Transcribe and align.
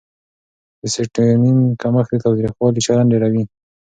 د 0.81 0.81
سېرټونین 0.93 1.59
کمښت 1.81 2.11
د 2.13 2.21
تاوتریخوالي 2.23 2.79
چلند 2.87 3.09
ډېروي. 3.11 3.43